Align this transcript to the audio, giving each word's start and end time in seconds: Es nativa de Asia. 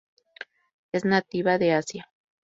Es 0.91 1.05
nativa 1.05 1.59
de 1.59 1.73
Asia. 1.73 2.09